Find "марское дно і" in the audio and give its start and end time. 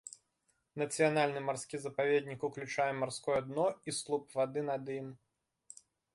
3.01-3.97